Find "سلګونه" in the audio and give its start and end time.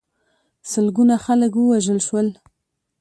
0.71-1.15